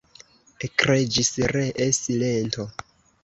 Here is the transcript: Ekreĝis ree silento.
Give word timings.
Ekreĝis 0.67 1.29
ree 1.53 1.89
silento. 1.99 2.67